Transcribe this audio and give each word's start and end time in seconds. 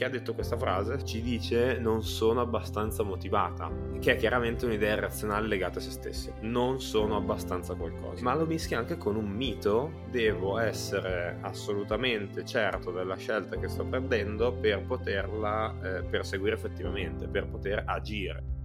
chi 0.00 0.06
ha 0.06 0.08
detto 0.08 0.32
questa 0.32 0.56
frase 0.56 1.04
ci 1.04 1.20
dice 1.20 1.78
non 1.78 2.02
sono 2.02 2.40
abbastanza 2.40 3.02
motivata, 3.02 3.70
che 4.00 4.12
è 4.12 4.16
chiaramente 4.16 4.64
un'idea 4.64 4.94
irrazionale 4.94 5.46
legata 5.46 5.78
a 5.78 5.82
se 5.82 5.90
stessi. 5.90 6.32
Non 6.40 6.80
sono 6.80 7.16
abbastanza 7.16 7.74
qualcosa. 7.74 8.24
Ma 8.24 8.34
lo 8.34 8.46
mischia 8.46 8.78
anche 8.78 8.96
con 8.96 9.14
un 9.14 9.28
mito, 9.28 10.04
devo 10.10 10.56
essere 10.56 11.36
assolutamente 11.42 12.46
certo 12.46 12.92
della 12.92 13.16
scelta 13.16 13.58
che 13.58 13.68
sto 13.68 13.84
prendendo 13.84 14.54
per 14.54 14.86
poterla 14.86 15.76
eh, 15.82 16.02
perseguire 16.04 16.54
effettivamente, 16.54 17.28
per 17.28 17.46
poter 17.46 17.82
agire. 17.84 18.59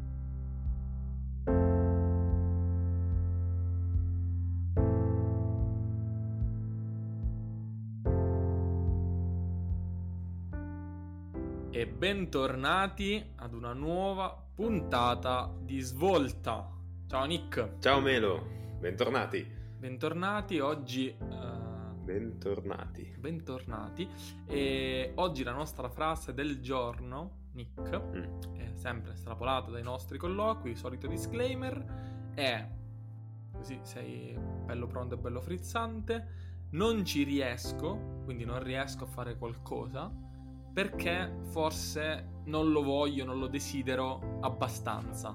Bentornati 12.05 13.32
ad 13.37 13.55
una 13.55 13.73
nuova 13.73 14.29
puntata 14.54 15.51
di 15.59 15.79
Svolta. 15.79 16.71
Ciao 17.07 17.25
Nick. 17.25 17.79
Ciao 17.79 18.00
Melo, 18.00 18.47
bentornati. 18.77 19.43
Bentornati, 19.75 20.60
oggi... 20.60 21.18
Uh... 21.18 22.04
Bentornati. 22.04 23.11
Bentornati. 23.18 24.07
E 24.46 25.13
oggi 25.15 25.41
la 25.41 25.54
nostra 25.54 25.89
frase 25.89 26.36
del 26.36 26.61
giorno, 26.61 27.47
Nick, 27.54 27.99
mm. 27.99 28.54
è 28.54 28.71
sempre 28.75 29.13
estrapolata 29.13 29.71
dai 29.71 29.82
nostri 29.82 30.19
colloqui, 30.19 30.75
solito 30.75 31.07
disclaimer, 31.07 32.31
è... 32.35 32.69
Così 33.52 33.80
sei 33.81 34.38
bello 34.63 34.85
pronto 34.85 35.16
e 35.16 35.17
bello 35.17 35.41
frizzante. 35.41 36.67
Non 36.69 37.03
ci 37.03 37.23
riesco, 37.23 38.22
quindi 38.25 38.45
non 38.45 38.61
riesco 38.61 39.05
a 39.05 39.08
fare 39.08 39.39
qualcosa 39.39 40.25
perché 40.75 41.34
forse 41.52 42.42
non 42.47 42.73
lo 42.73 42.83
voglio, 42.83 43.23
non 43.23 43.39
lo 43.39 43.47
desidero 43.47 44.39
abbastanza. 44.42 45.33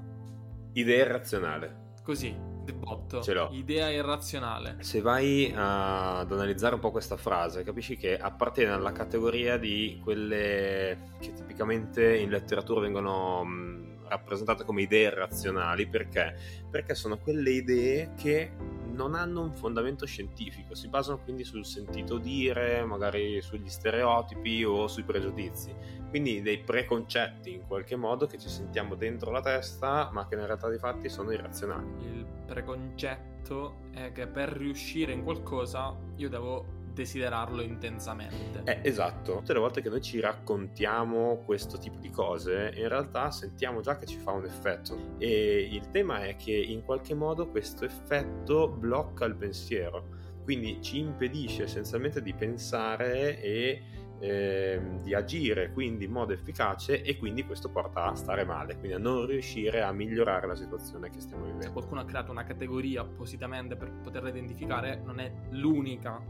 Idea 0.75 1.07
irrazionale. 1.07 1.95
Così, 2.05 2.37
di 2.63 2.75
botto. 2.75 3.23
Ce 3.23 3.33
l'ho. 3.33 3.49
Idea 3.53 3.89
irrazionale. 3.89 4.77
Se 4.81 5.01
vai 5.01 5.51
ad 5.57 6.31
analizzare 6.31 6.75
un 6.75 6.81
po' 6.83 6.91
questa 6.91 7.17
frase, 7.17 7.63
capisci 7.63 7.97
che 7.97 8.19
appartiene 8.19 8.73
alla 8.73 8.93
categoria 8.93 9.57
di 9.57 9.99
quelle 10.05 11.15
che 11.19 11.33
tipicamente 11.33 12.19
in 12.19 12.29
letteratura 12.29 12.81
vengono 12.81 13.99
rappresentate 14.09 14.65
come 14.65 14.83
idee 14.83 15.07
irrazionali 15.07 15.89
perché? 15.89 16.37
Perché 16.71 16.95
sono 16.95 17.17
quelle 17.17 17.51
idee 17.53 18.13
che 18.15 18.53
non 19.01 19.15
hanno 19.15 19.41
un 19.41 19.55
fondamento 19.55 20.05
scientifico, 20.05 20.75
si 20.75 20.89
basano 20.89 21.21
quindi 21.23 21.43
sul 21.43 21.65
sentito 21.65 22.19
dire, 22.19 22.85
magari 22.85 23.41
sugli 23.41 23.71
stereotipi 23.71 24.63
o 24.63 24.89
sui 24.89 25.05
pregiudizi, 25.05 25.75
quindi 26.11 26.43
dei 26.43 26.59
preconcetti 26.59 27.55
in 27.55 27.67
qualche 27.67 27.97
modo 27.97 28.27
che 28.27 28.37
ci 28.37 28.51
sentiamo 28.51 28.97
dentro 28.97 29.31
la 29.31 29.41
testa 29.41 30.11
ma 30.13 30.27
che 30.27 30.35
in 30.35 30.45
realtà 30.45 30.69
di 30.69 30.77
fatti 30.77 31.09
sono 31.09 31.33
irrazionali. 31.33 31.87
Il 32.05 32.27
preconcetto 32.45 33.89
è 33.93 34.13
che 34.13 34.27
per 34.27 34.51
riuscire 34.51 35.13
in 35.13 35.25
qualcosa 35.25 35.97
io 36.17 36.29
devo 36.29 36.80
desiderarlo 37.01 37.63
intensamente. 37.63 38.63
Eh, 38.65 38.81
esatto. 38.83 39.37
Tutte 39.37 39.53
le 39.55 39.59
volte 39.59 39.81
che 39.81 39.89
noi 39.89 40.01
ci 40.03 40.21
raccontiamo 40.21 41.43
questo 41.45 41.79
tipo 41.79 41.99
di 41.99 42.11
cose, 42.11 42.73
in 42.77 42.89
realtà 42.89 43.31
sentiamo 43.31 43.81
già 43.81 43.97
che 43.97 44.07
ci 44.07 44.19
fa 44.19 44.33
un 44.33 44.45
effetto. 44.45 45.15
E 45.19 45.69
il 45.71 45.91
tema 45.91 46.25
è 46.25 46.37
che 46.37 46.53
in 46.53 46.85
qualche 46.85 47.15
modo 47.15 47.49
questo 47.49 47.85
effetto 47.85 48.69
blocca 48.69 49.25
il 49.25 49.35
pensiero. 49.35 50.19
Quindi 50.45 50.81
ci 50.83 50.99
impedisce 50.99 51.65
essenzialmente 51.65 52.23
di 52.23 52.35
pensare 52.35 53.41
e 53.41 53.83
eh, 54.21 54.81
di 55.03 55.15
agire 55.15 55.73
quindi 55.73 56.05
in 56.05 56.13
modo 56.13 56.33
efficace 56.33 57.03
e 57.03 57.17
quindi 57.17 57.45
questo 57.45 57.71
porta 57.71 58.05
a 58.05 58.15
stare 58.15 58.45
male, 58.45 58.77
quindi 58.77 58.93
a 58.93 58.99
non 58.99 59.27
riuscire 59.27 59.83
a 59.83 59.93
migliorare 59.93 60.47
la 60.47 60.55
situazione 60.55 61.11
che 61.11 61.21
stiamo 61.21 61.45
vivendo. 61.45 61.65
Se 61.65 61.73
qualcuno 61.73 62.01
ha 62.01 62.05
creato 62.05 62.31
una 62.31 62.45
categoria 62.45 63.01
appositamente 63.01 63.77
per 63.77 63.91
poterla 63.91 64.29
identificare, 64.29 65.01
non 65.05 65.21
è 65.21 65.33
l'unica 65.51 66.23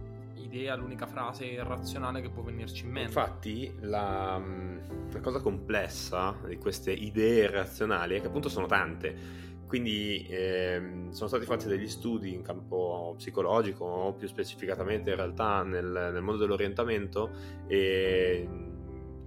idea, 0.45 0.75
l'unica 0.75 1.07
frase 1.07 1.45
irrazionale 1.47 2.21
che 2.21 2.31
può 2.31 2.43
venirci 2.43 2.85
in 2.85 2.91
mente. 2.91 3.09
Infatti, 3.09 3.73
la, 3.81 4.39
mm, 4.39 4.79
la 5.13 5.21
cosa 5.21 5.41
complessa 5.41 6.37
di 6.47 6.57
queste 6.57 6.93
idee 6.93 7.45
irrazionali 7.45 8.17
è 8.17 8.21
che 8.21 8.27
appunto 8.27 8.49
sono 8.49 8.67
tante. 8.67 9.49
Quindi 9.67 10.27
ehm, 10.29 11.11
sono 11.11 11.29
stati 11.29 11.45
fatti 11.45 11.69
degli 11.69 11.87
studi 11.87 12.35
in 12.35 12.43
campo 12.43 13.15
psicologico, 13.17 14.17
più 14.19 14.27
specificatamente 14.27 15.11
in 15.11 15.17
realtà 15.17 15.63
nel, 15.63 16.11
nel 16.13 16.23
mondo 16.23 16.41
dell'orientamento, 16.41 17.31
e 17.69 18.49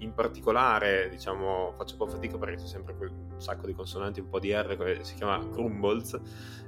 in 0.03 0.14
particolare, 0.14 1.09
diciamo, 1.09 1.74
faccio 1.78 1.94
un 1.94 2.00
po' 2.00 2.08
fatica 2.08 2.38
perché 2.38 2.58
c'è 2.58 2.68
sempre 2.68 2.96
un 3.00 3.40
sacco 3.40 3.66
di 3.66 3.74
consonanti, 3.74 4.19
un 4.19 4.30
po' 4.30 4.40
di 4.40 4.53
R, 4.53 5.00
si 5.02 5.16
chiama? 5.16 5.40
Krumbolz, 5.50 6.19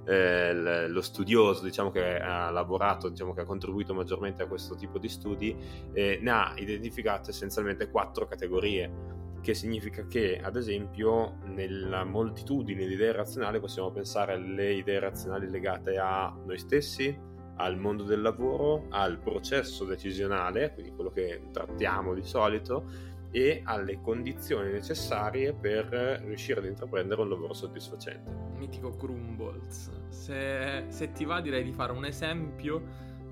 eh, 0.06 0.88
lo 0.88 1.02
studioso, 1.02 1.64
diciamo, 1.64 1.92
che 1.92 2.20
ha 2.20 2.50
lavorato, 2.50 3.10
diciamo, 3.10 3.34
che 3.34 3.42
ha 3.42 3.46
contribuito 3.46 3.94
maggiormente 3.94 4.44
a 4.44 4.48
questo 4.48 4.76
tipo 4.76 4.98
di 4.98 5.10
studi, 5.10 5.56
eh, 5.94 6.20
ne 6.22 6.32
ha 6.32 6.54
identificato 6.58 7.30
essenzialmente 7.30 7.90
quattro 7.90 8.26
categorie 8.26 9.14
che 9.42 9.54
significa 9.54 10.08
che, 10.08 10.40
ad 10.42 10.56
esempio, 10.56 11.38
nella 11.46 12.04
moltitudine 12.04 12.88
di 12.88 12.94
idee 12.94 13.12
razionali 13.12 13.60
possiamo 13.60 13.92
pensare 13.92 14.34
alle 14.34 14.74
idee 14.74 15.00
razionali 15.00 15.48
legate 15.52 15.98
a 15.98 16.36
noi 16.46 16.58
stessi, 16.58 17.16
al 17.58 17.78
mondo 17.78 18.04
del 18.04 18.22
lavoro, 18.22 18.88
al 18.90 19.20
processo 19.20 19.86
decisionale, 19.86 20.74
quindi 20.74 20.92
quello 20.94 21.12
che 21.12 21.44
trattiamo 21.52 22.14
di 22.14 22.24
solito, 22.24 22.86
e 23.32 23.62
alle 23.64 24.00
condizioni 24.02 24.72
necessarie 24.72 25.54
per 25.54 25.86
riuscire 26.26 26.60
ad 26.60 26.66
intraprendere 26.66 27.22
un 27.22 27.30
lavoro 27.30 27.54
soddisfacente. 27.54 28.32
Mitico 28.58 28.96
Crumbles, 28.96 30.08
se, 30.10 30.86
se 30.88 31.12
ti 31.12 31.26
va 31.26 31.42
direi 31.42 31.64
di 31.64 31.72
fare 31.74 31.92
un 31.92 32.06
esempio 32.06 32.82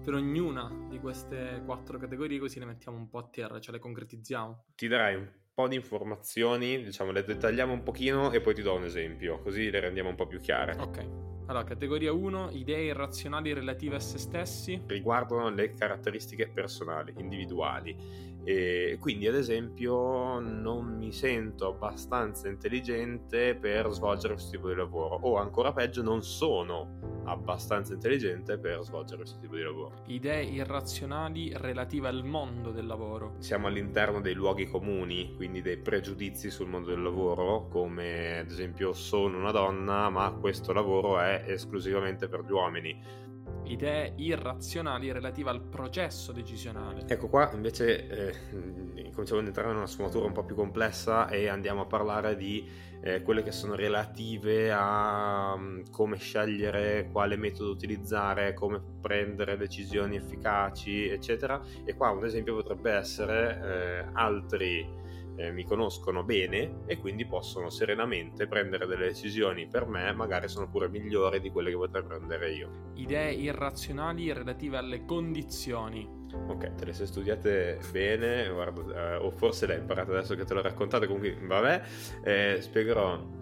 per 0.03 0.15
ognuna 0.15 0.69
di 0.89 0.99
queste 0.99 1.61
quattro 1.65 1.97
categorie 1.97 2.37
così 2.37 2.59
le 2.59 2.65
mettiamo 2.65 2.97
un 2.97 3.07
po' 3.07 3.19
a 3.19 3.27
terra, 3.31 3.59
ce 3.59 3.71
le 3.71 3.79
concretizziamo. 3.79 4.65
Ti 4.75 4.87
darai 4.87 5.15
un 5.15 5.29
po' 5.53 5.67
di 5.67 5.75
informazioni, 5.75 6.83
diciamo 6.83 7.11
le 7.11 7.23
dettagliamo 7.23 7.71
un 7.71 7.83
pochino 7.83 8.31
e 8.31 8.41
poi 8.41 8.53
ti 8.53 8.61
do 8.61 8.75
un 8.75 8.83
esempio, 8.83 9.39
così 9.39 9.69
le 9.69 9.79
rendiamo 9.79 10.09
un 10.09 10.15
po' 10.15 10.27
più 10.27 10.39
chiare. 10.39 10.75
Ok. 10.77 11.42
Allora, 11.45 11.65
categoria 11.65 12.13
1, 12.13 12.51
idee 12.51 12.85
irrazionali 12.85 13.51
relative 13.51 13.97
a 13.97 13.99
se 13.99 14.17
stessi. 14.17 14.81
Riguardano 14.85 15.49
le 15.49 15.73
caratteristiche 15.73 16.47
personali, 16.47 17.13
individuali 17.17 18.31
e 18.45 18.97
quindi, 18.99 19.27
ad 19.27 19.35
esempio, 19.35 20.39
non 20.39 20.97
mi 20.97 21.13
sento 21.13 21.67
abbastanza 21.67 22.49
intelligente 22.49 23.55
per 23.55 23.89
svolgere 23.91 24.33
questo 24.33 24.51
tipo 24.51 24.67
di 24.67 24.75
lavoro, 24.75 25.15
o 25.21 25.37
ancora 25.37 25.71
peggio, 25.71 26.01
non 26.01 26.21
sono 26.23 27.21
abbastanza 27.25 27.93
intelligente 27.93 28.57
per 28.57 28.81
svolgere 28.81 29.21
questo 29.21 29.39
tipo 29.39 29.55
di 29.55 29.61
lavoro. 29.61 29.93
Idee 30.07 30.43
irrazionali 30.43 31.53
relative 31.55 32.09
al 32.09 32.25
mondo 32.25 32.71
del 32.71 32.85
lavoro. 32.85 33.35
Siamo 33.37 33.67
all'interno 33.67 34.19
dei 34.19 34.33
luoghi 34.33 34.65
comuni, 34.65 35.33
quindi 35.37 35.61
dei 35.61 35.77
pregiudizi 35.77 36.49
sul 36.49 36.67
mondo 36.67 36.89
del 36.89 37.01
lavoro, 37.01 37.67
come 37.69 38.39
ad 38.39 38.49
esempio 38.49 38.91
sono 38.91 39.37
una 39.37 39.51
donna, 39.51 40.09
ma 40.09 40.29
questo 40.31 40.73
lavoro 40.73 41.17
è 41.21 41.42
esclusivamente 41.45 42.27
per 42.27 42.43
gli 42.45 42.51
uomini 42.51 43.31
idee 43.65 44.13
irrazionali 44.17 45.11
relative 45.11 45.49
al 45.49 45.61
processo 45.61 46.31
decisionale. 46.31 47.03
Ecco 47.07 47.27
qua 47.27 47.51
invece 47.53 48.07
eh, 48.07 49.11
cominciamo 49.11 49.39
ad 49.39 49.47
entrare 49.47 49.69
in 49.69 49.77
una 49.77 49.87
sfumatura 49.87 50.25
un 50.25 50.33
po' 50.33 50.43
più 50.43 50.55
complessa 50.55 51.29
e 51.29 51.47
andiamo 51.47 51.81
a 51.81 51.85
parlare 51.85 52.35
di 52.35 52.67
eh, 53.01 53.21
quelle 53.21 53.43
che 53.43 53.51
sono 53.51 53.75
relative 53.75 54.71
a 54.71 55.53
um, 55.55 55.83
come 55.89 56.17
scegliere 56.17 57.09
quale 57.11 57.35
metodo 57.35 57.71
utilizzare, 57.71 58.53
come 58.53 58.81
prendere 59.01 59.57
decisioni 59.57 60.15
efficaci, 60.15 61.07
eccetera. 61.07 61.61
E 61.83 61.95
qua 61.95 62.09
un 62.11 62.25
esempio 62.25 62.55
potrebbe 62.55 62.91
essere 62.91 63.59
eh, 63.61 64.09
altri 64.13 65.01
eh, 65.35 65.51
mi 65.51 65.63
conoscono 65.63 66.23
bene 66.23 66.81
e 66.85 66.97
quindi 66.97 67.25
possono 67.25 67.69
serenamente 67.69 68.47
prendere 68.47 68.85
delle 68.85 69.07
decisioni 69.07 69.67
per 69.67 69.85
me, 69.85 70.11
magari 70.13 70.47
sono 70.47 70.69
pure 70.69 70.89
migliori 70.89 71.39
di 71.39 71.49
quelle 71.49 71.69
che 71.69 71.75
potrei 71.75 72.03
prendere 72.03 72.51
io. 72.53 72.69
Idee 72.95 73.31
irrazionali 73.33 74.31
relative 74.31 74.77
alle 74.77 75.05
condizioni. 75.05 76.21
Ok, 76.47 76.75
te 76.75 76.85
le 76.85 76.93
sei 76.93 77.07
studiate 77.07 77.79
bene, 77.91 78.49
guarda, 78.49 79.13
eh, 79.13 79.15
o 79.17 79.29
forse 79.31 79.67
le 79.67 79.73
hai 79.75 79.79
imparate 79.79 80.11
adesso 80.11 80.35
che 80.35 80.45
te 80.45 80.53
l'ho 80.53 80.61
raccontate, 80.61 81.05
comunque 81.05 81.37
vabbè, 81.39 81.81
eh, 82.23 82.57
spiegherò 82.59 83.41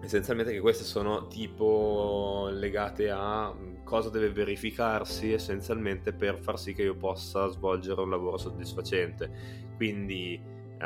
essenzialmente 0.00 0.52
che 0.52 0.60
queste 0.60 0.84
sono 0.84 1.28
tipo 1.28 2.48
legate 2.50 3.10
a 3.10 3.54
cosa 3.84 4.10
deve 4.10 4.30
verificarsi 4.30 5.32
essenzialmente 5.32 6.12
per 6.12 6.38
far 6.38 6.58
sì 6.58 6.74
che 6.74 6.82
io 6.82 6.96
possa 6.96 7.46
svolgere 7.48 8.00
un 8.00 8.10
lavoro 8.10 8.36
soddisfacente. 8.36 9.62
Quindi 9.76 10.40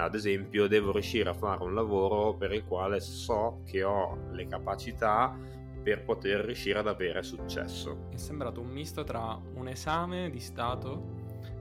ad 0.05 0.15
esempio, 0.15 0.67
devo 0.69 0.93
riuscire 0.93 1.29
a 1.31 1.35
fare 1.35 1.63
un 1.63 1.75
lavoro 1.75 2.35
per 2.35 2.53
il 2.53 2.65
quale 2.65 3.01
so 3.01 3.63
che 3.65 3.83
ho 3.83 4.31
le 4.33 4.47
capacità 4.47 5.37
per 5.83 6.05
poter 6.05 6.45
riuscire 6.45 6.79
ad 6.79 6.87
avere 6.87 7.23
successo. 7.23 8.07
È 8.11 8.17
sembrato 8.17 8.61
un 8.61 8.69
misto 8.69 9.05
tra 9.05 9.41
un 9.55 9.69
esame 9.69 10.31
di 10.31 10.41
Stato 10.41 11.17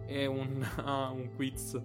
e 0.06 0.25
un, 0.25 0.66
uh, 0.78 1.16
un 1.16 1.30
quiz 1.36 1.80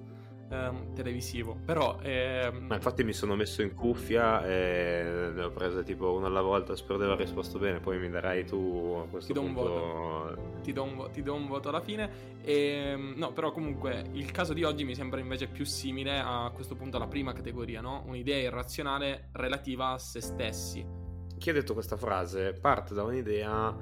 ehm, 0.52 0.94
televisivo. 0.94 1.56
Però... 1.64 1.98
Ehm... 2.02 2.66
Ma 2.66 2.74
infatti 2.74 3.02
mi 3.04 3.12
sono 3.12 3.34
messo 3.34 3.62
in 3.62 3.74
cuffia 3.74 4.44
e 4.46 5.30
ne 5.34 5.42
ho 5.42 5.50
prese 5.50 5.82
tipo 5.82 6.12
una 6.12 6.26
alla 6.26 6.42
volta, 6.42 6.76
spero 6.76 6.98
di 6.98 7.04
aver 7.04 7.18
risposto 7.18 7.58
bene, 7.58 7.80
poi 7.80 7.98
mi 7.98 8.10
darai 8.10 8.44
tu 8.44 9.02
a 9.04 9.08
questo 9.08 9.32
ti 9.32 9.38
do 9.38 9.44
punto... 9.44 9.60
Un 9.60 9.68
voto. 9.68 10.60
Ti 10.62 10.72
do 10.72 10.82
un, 10.82 10.96
vo- 10.96 11.08
ti 11.10 11.22
do 11.22 11.34
un 11.34 11.46
voto 11.46 11.68
alla 11.70 11.80
fine. 11.80 12.10
E, 12.42 12.54
ehm, 12.54 13.14
no, 13.16 13.32
però 13.32 13.50
comunque 13.52 14.04
il 14.12 14.30
caso 14.30 14.52
di 14.52 14.62
oggi 14.62 14.84
mi 14.84 14.94
sembra 14.94 15.20
invece 15.20 15.46
più 15.48 15.64
simile 15.64 16.18
a 16.18 16.50
questo 16.54 16.74
punto 16.74 16.96
alla 16.96 17.08
prima 17.08 17.32
categoria, 17.32 17.80
no? 17.80 18.02
Un'idea 18.06 18.36
irrazionale 18.36 19.30
relativa 19.32 19.90
a 19.90 19.98
se 19.98 20.20
stessi. 20.20 20.86
Chi 21.38 21.50
ha 21.50 21.52
detto 21.52 21.72
questa 21.72 21.96
frase 21.96 22.52
parte 22.52 22.94
da 22.94 23.02
un'idea 23.02 23.76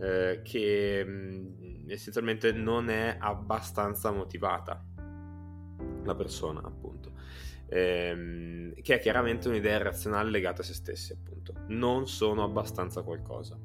eh, 0.00 0.40
che 0.42 1.04
mh, 1.04 1.90
essenzialmente 1.90 2.52
non 2.52 2.88
è 2.88 3.16
abbastanza 3.18 4.10
motivata 4.10 4.82
la 6.04 6.14
persona, 6.14 6.60
appunto. 6.62 7.12
Ehm, 7.68 8.74
che 8.82 8.96
è 8.96 9.00
chiaramente 9.00 9.48
un'idea 9.48 9.78
razionale 9.78 10.30
legata 10.30 10.62
a 10.62 10.64
se 10.64 10.74
stessi, 10.74 11.12
appunto. 11.12 11.54
Non 11.68 12.08
sono 12.08 12.42
abbastanza 12.44 13.02
qualcosa 13.02 13.58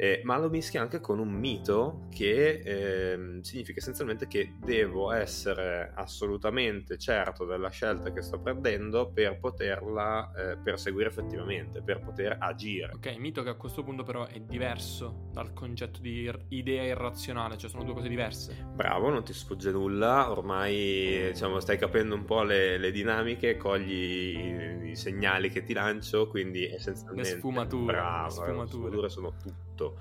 eh, 0.00 0.22
ma 0.24 0.38
lo 0.38 0.48
mischia 0.48 0.80
anche 0.80 0.98
con 0.98 1.18
un 1.18 1.28
mito 1.28 2.06
che 2.08 2.62
eh, 2.64 3.38
significa 3.42 3.80
essenzialmente 3.80 4.26
che 4.26 4.54
devo 4.58 5.12
essere 5.12 5.92
assolutamente 5.94 6.96
certo 6.96 7.44
della 7.44 7.68
scelta 7.68 8.10
che 8.10 8.22
sto 8.22 8.40
prendendo 8.40 9.10
per 9.12 9.38
poterla 9.38 10.32
eh, 10.34 10.56
perseguire 10.56 11.10
effettivamente, 11.10 11.82
per 11.82 12.00
poter 12.00 12.38
agire. 12.40 12.94
Ok, 12.94 13.14
mito 13.18 13.42
che 13.42 13.50
a 13.50 13.56
questo 13.56 13.82
punto 13.82 14.02
però 14.02 14.26
è 14.26 14.40
diverso 14.40 15.28
dal 15.34 15.52
concetto 15.52 16.00
di 16.00 16.32
idea 16.48 16.82
irrazionale, 16.82 17.58
cioè 17.58 17.68
sono 17.68 17.84
due 17.84 17.92
cose 17.92 18.08
diverse. 18.08 18.68
Bravo, 18.72 19.10
non 19.10 19.22
ti 19.22 19.34
sfugge 19.34 19.70
nulla, 19.70 20.30
ormai 20.30 21.28
diciamo, 21.30 21.60
stai 21.60 21.76
capendo 21.76 22.14
un 22.14 22.24
po' 22.24 22.42
le, 22.42 22.78
le 22.78 22.90
dinamiche, 22.90 23.58
cogli 23.58 23.92
i, 23.92 24.90
i, 24.92 24.96
segnali 24.96 25.50
che 25.50 25.62
ti 25.62 25.74
lancio, 25.74 26.26
quindi 26.26 26.64
essenzialmente... 26.64 27.32
Le 27.32 27.36
sfumature. 27.36 27.92
Bravo, 27.92 28.24
le 28.24 28.30
sfumature, 28.30 28.60
le 28.62 28.66
sfumature 28.66 29.08
sono 29.10 29.34
tutto 29.80 29.96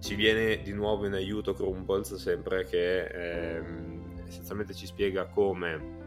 ci 0.00 0.14
viene 0.16 0.60
di 0.62 0.72
nuovo 0.72 1.06
in 1.06 1.14
aiuto 1.14 1.54
Crumbles 1.54 2.14
sempre 2.16 2.64
che 2.64 3.04
ehm, 3.06 4.24
essenzialmente 4.26 4.74
ci 4.74 4.86
spiega 4.86 5.26
come 5.26 6.00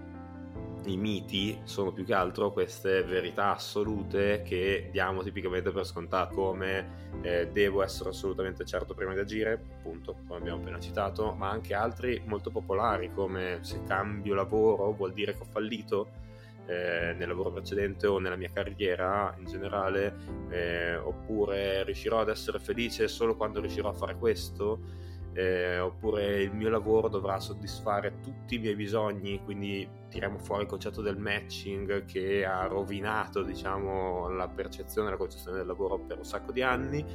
i 0.86 0.98
miti 0.98 1.60
sono 1.64 1.92
più 1.92 2.06
che 2.06 2.14
altro 2.14 2.52
queste 2.52 3.04
verità 3.04 3.54
assolute 3.54 4.44
che 4.44 4.90
diamo 4.92 5.24
tipicamente 5.24 5.72
per 5.72 5.86
scontato 5.86 6.36
come 6.36 7.08
eh, 7.22 7.48
devo 7.52 7.82
essere 7.82 8.10
assolutamente 8.10 8.66
certo 8.66 8.94
prima 8.94 9.14
di 9.14 9.20
agire 9.20 9.54
appunto 9.54 10.18
come 10.28 10.40
abbiamo 10.40 10.62
appena 10.62 10.80
citato 10.80 11.34
ma 11.34 11.50
anche 11.50 11.74
altri 11.74 12.22
molto 12.26 12.52
popolari 12.52 13.12
come 13.14 13.60
se 13.62 13.82
cambio 13.88 14.36
lavoro 14.36 14.92
vuol 14.92 15.14
dire 15.14 15.34
che 15.34 15.42
ho 15.42 15.48
fallito 15.50 16.24
eh, 16.68 17.14
nel 17.18 17.28
lavoro 17.28 17.52
precedente 17.52 18.08
o 18.08 18.20
nella 18.20 18.36
mia 18.36 18.50
carriera 18.52 19.36
in 19.40 19.46
generale, 19.46 20.16
eh, 20.50 20.96
oppure 20.96 21.84
riuscirò 21.84 22.20
ad 22.20 22.30
essere 22.30 22.60
felice 22.60 23.08
solo 23.08 23.36
quando 23.36 23.60
riuscirò 23.60 23.90
a 23.90 23.94
fare 23.94 24.16
questo, 24.16 24.80
eh, 25.34 25.80
oppure 25.80 26.42
il 26.42 26.54
mio 26.54 26.70
lavoro 26.70 27.10
dovrà 27.10 27.40
soddisfare 27.40 28.20
tutti 28.22 28.56
i 28.56 28.60
miei 28.60 28.76
bisogni, 28.76 29.42
quindi 29.44 29.88
tiriamo 30.10 30.38
fuori 30.38 30.64
il 30.64 30.70
concetto 30.70 31.02
del 31.02 31.18
matching 31.18 32.06
che 32.06 32.46
ha 32.46 32.66
rovinato 32.68 33.44
diciamo, 33.44 34.30
la 34.30 34.48
percezione 34.48 35.10
e 35.10 35.12
la 35.12 35.18
concezione 35.18 35.58
del 35.58 35.68
lavoro 35.68 36.00
per 36.00 36.18
un 36.18 36.26
sacco 36.26 36.54
di 36.54 36.62
anni 36.62 37.06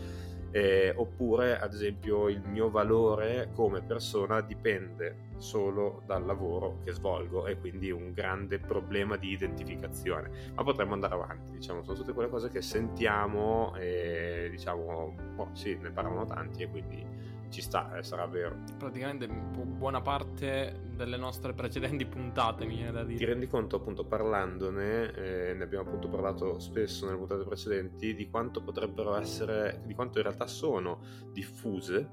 eh, 0.51 0.93
oppure 0.97 1.59
ad 1.59 1.73
esempio 1.73 2.29
il 2.29 2.43
mio 2.43 2.71
valore 2.71 3.51
come 3.55 3.83
persona 3.83 4.41
dipende 4.41 5.29
solo 5.37 6.03
dal 6.07 6.25
lavoro 6.25 6.81
che 6.85 6.93
svolgo 6.93 7.47
e 7.47 7.59
quindi 7.59 7.91
un 7.91 8.13
grande 8.13 8.59
problema 8.59 9.17
di 9.17 9.31
identificazione. 9.31 10.53
Ma 10.55 10.63
potremmo 10.63 10.95
andare 10.95 11.15
avanti 11.15 11.53
diciamo 11.53 11.83
sono 11.83 11.97
tutte 11.97 12.13
quelle 12.13 12.29
cose 12.29 12.51
che 12.51 12.63
sentiamo 12.63 13.75
e 13.77 14.49
diciamo 14.51 15.15
boh, 15.35 15.49
sì 15.53 15.77
ne 15.77 15.91
parlano 15.91 16.25
tanti 16.27 16.63
e 16.63 16.69
quindi 16.69 17.07
ci 17.51 17.61
sta, 17.61 17.97
eh, 17.97 18.03
sarà 18.03 18.27
vero. 18.27 18.63
Praticamente 18.79 19.27
buona 19.29 20.01
parte 20.01 20.89
delle 20.95 21.17
nostre 21.17 21.53
precedenti 21.53 22.07
puntate, 22.07 22.65
mi 22.65 22.77
viene 22.77 22.93
da 22.93 23.05
dire. 23.05 23.19
Ti 23.19 23.25
rendi 23.25 23.47
conto, 23.47 23.77
appunto, 23.77 24.05
parlandone, 24.05 25.13
eh, 25.15 25.55
ne 25.55 25.65
abbiamo 25.65 25.87
appunto 25.87 26.09
parlato 26.09 26.59
spesso 26.59 27.07
nelle 27.07 27.19
puntate 27.19 27.45
precedenti, 27.45 28.15
di 28.15 28.29
quanto 28.29 28.63
potrebbero 28.63 29.17
essere, 29.17 29.83
di 29.85 29.95
quanto 29.95 30.19
in 30.19 30.25
realtà 30.25 30.47
sono 30.47 31.01
diffuse 31.33 32.09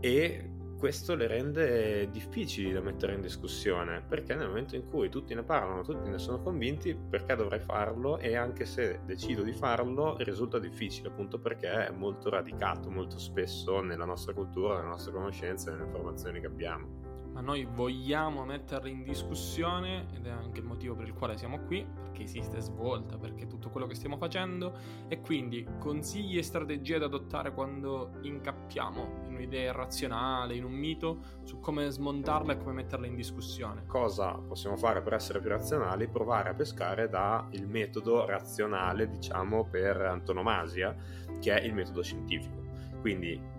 e 0.00 0.50
questo 0.82 1.14
le 1.14 1.28
rende 1.28 2.10
difficili 2.10 2.72
da 2.72 2.80
mettere 2.80 3.14
in 3.14 3.20
discussione 3.20 4.02
perché 4.02 4.34
nel 4.34 4.48
momento 4.48 4.74
in 4.74 4.88
cui 4.88 5.10
tutti 5.10 5.32
ne 5.32 5.44
parlano, 5.44 5.82
tutti 5.82 6.10
ne 6.10 6.18
sono 6.18 6.42
convinti, 6.42 6.92
perché 6.92 7.36
dovrei 7.36 7.60
farlo? 7.60 8.18
E 8.18 8.34
anche 8.34 8.66
se 8.66 8.98
decido 9.04 9.44
di 9.44 9.52
farlo 9.52 10.16
risulta 10.18 10.58
difficile 10.58 11.06
appunto 11.06 11.38
perché 11.38 11.86
è 11.86 11.90
molto 11.92 12.30
radicato 12.30 12.90
molto 12.90 13.20
spesso 13.20 13.80
nella 13.80 14.04
nostra 14.04 14.32
cultura, 14.32 14.78
nelle 14.78 14.88
nostre 14.88 15.12
conoscenze, 15.12 15.70
nelle 15.70 15.84
informazioni 15.84 16.40
che 16.40 16.46
abbiamo 16.46 17.01
ma 17.32 17.40
noi 17.40 17.64
vogliamo 17.64 18.44
metterle 18.44 18.90
in 18.90 19.02
discussione 19.02 20.06
ed 20.14 20.26
è 20.26 20.30
anche 20.30 20.60
il 20.60 20.66
motivo 20.66 20.94
per 20.94 21.06
il 21.06 21.14
quale 21.14 21.36
siamo 21.36 21.60
qui, 21.60 21.84
perché 21.84 22.22
esiste 22.24 22.60
svolta, 22.60 23.16
perché 23.16 23.46
tutto 23.46 23.70
quello 23.70 23.86
che 23.86 23.94
stiamo 23.94 24.18
facendo 24.18 24.78
e 25.08 25.20
quindi 25.20 25.66
consigli 25.78 26.36
e 26.36 26.42
strategie 26.42 26.98
da 26.98 27.06
adottare 27.06 27.52
quando 27.52 28.18
incappiamo 28.20 29.24
in 29.26 29.34
un'idea 29.34 29.70
irrazionale, 29.70 30.54
in 30.54 30.64
un 30.64 30.72
mito, 30.72 31.20
su 31.42 31.58
come 31.58 31.88
smontarla 31.88 32.52
e 32.52 32.56
come 32.58 32.72
metterla 32.72 33.06
in 33.06 33.14
discussione. 33.14 33.84
Cosa 33.86 34.32
possiamo 34.32 34.76
fare 34.76 35.00
per 35.00 35.14
essere 35.14 35.40
più 35.40 35.48
razionali? 35.48 36.08
Provare 36.08 36.50
a 36.50 36.54
pescare 36.54 37.08
dal 37.08 37.48
metodo 37.66 38.26
razionale, 38.26 39.08
diciamo, 39.08 39.64
per 39.64 40.00
antonomasia, 40.02 40.94
che 41.40 41.58
è 41.58 41.64
il 41.64 41.72
metodo 41.72 42.02
scientifico. 42.02 42.60
Quindi 43.00 43.51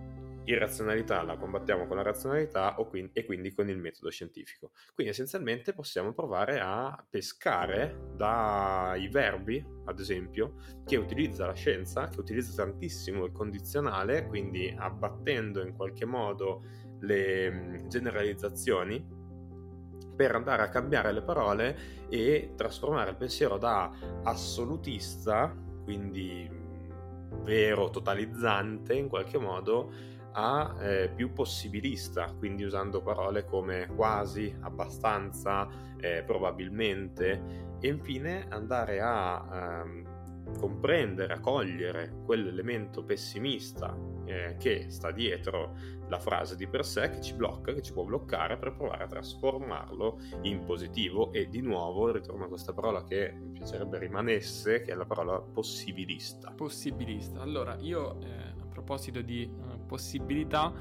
irrazionalità 0.44 1.22
la 1.22 1.36
combattiamo 1.36 1.86
con 1.86 1.96
la 1.96 2.02
razionalità 2.02 2.74
quindi, 2.88 3.10
e 3.14 3.24
quindi 3.24 3.52
con 3.52 3.68
il 3.68 3.78
metodo 3.78 4.10
scientifico. 4.10 4.72
Quindi 4.94 5.12
essenzialmente 5.12 5.72
possiamo 5.72 6.12
provare 6.12 6.60
a 6.60 7.04
pescare 7.08 8.12
dai 8.14 9.08
verbi, 9.08 9.64
ad 9.86 10.00
esempio, 10.00 10.54
che 10.84 10.96
utilizza 10.96 11.46
la 11.46 11.54
scienza, 11.54 12.08
che 12.08 12.20
utilizza 12.20 12.64
tantissimo 12.64 13.24
il 13.24 13.32
condizionale, 13.32 14.26
quindi 14.26 14.74
abbattendo 14.76 15.62
in 15.62 15.74
qualche 15.74 16.04
modo 16.04 16.62
le 17.00 17.50
mm, 17.50 17.88
generalizzazioni 17.88 19.22
per 20.14 20.34
andare 20.34 20.62
a 20.62 20.68
cambiare 20.68 21.12
le 21.12 21.22
parole 21.22 21.76
e 22.08 22.52
trasformare 22.54 23.10
il 23.10 23.16
pensiero 23.16 23.58
da 23.58 23.90
assolutista, 24.22 25.54
quindi 25.82 26.48
mm, 26.50 27.42
vero, 27.42 27.90
totalizzante 27.90 28.94
in 28.94 29.08
qualche 29.08 29.38
modo, 29.38 30.12
a 30.36 30.74
eh, 30.80 31.10
più 31.14 31.32
possibilista, 31.32 32.32
quindi 32.36 32.64
usando 32.64 33.02
parole 33.02 33.44
come 33.44 33.86
quasi, 33.94 34.54
abbastanza, 34.60 35.68
eh, 35.98 36.22
probabilmente 36.24 37.72
e 37.80 37.88
infine 37.88 38.46
andare 38.48 39.00
a 39.00 39.82
ehm, 39.84 40.14
comprendere, 40.58 41.34
a 41.34 41.40
cogliere 41.40 42.14
quell'elemento 42.24 43.02
pessimista 43.02 43.96
eh, 44.24 44.56
che 44.58 44.90
sta 44.90 45.10
dietro 45.10 45.76
la 46.08 46.18
frase 46.18 46.56
di 46.56 46.66
per 46.66 46.84
sé 46.84 47.10
che 47.10 47.20
ci 47.20 47.34
blocca, 47.34 47.72
che 47.72 47.82
ci 47.82 47.92
può 47.92 48.04
bloccare 48.04 48.58
per 48.58 48.74
provare 48.74 49.04
a 49.04 49.06
trasformarlo 49.06 50.20
in 50.42 50.64
positivo 50.64 51.32
e 51.32 51.48
di 51.48 51.60
nuovo 51.60 52.10
ritorno 52.10 52.44
a 52.44 52.48
questa 52.48 52.72
parola 52.72 53.04
che 53.04 53.32
mi 53.32 53.52
piacerebbe 53.52 53.98
rimanesse, 53.98 54.82
che 54.82 54.92
è 54.92 54.94
la 54.94 55.06
parola 55.06 55.40
possibilista. 55.40 56.52
Possibilista. 56.52 57.40
Allora, 57.40 57.76
io 57.80 58.20
eh, 58.20 58.52
a 58.60 58.66
proposito 58.66 59.22
di 59.22 59.50
possibilità. 59.84 60.72